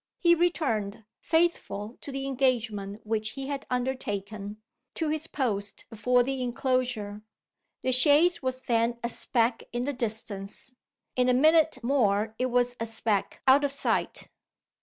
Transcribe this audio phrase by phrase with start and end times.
[0.17, 4.59] He returned faithful to the engagement which he had undertaken
[4.95, 7.21] to his post before the inclosure.
[7.83, 10.73] The chaise was then a speck in the distance.
[11.15, 14.27] In a minute more it was a speck out of sight.